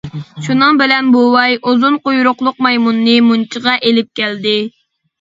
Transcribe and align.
شۇنىڭ 0.45 0.79
بىلەن، 0.79 1.11
بوۋاي 1.17 1.59
ئۇزۇن 1.59 2.01
قۇيرۇقلۇق 2.09 2.59
مايمۇننى 2.69 3.21
مۇنچىغا 3.31 3.81
ئېلىپ 3.81 4.15
كەلدى. 4.23 4.61